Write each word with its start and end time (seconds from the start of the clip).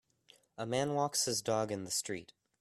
a 0.57 0.65
man 0.65 0.95
walks 0.95 1.25
his 1.25 1.43
dog 1.43 1.71
in 1.71 1.83
the 1.83 1.91
street. 1.91 2.33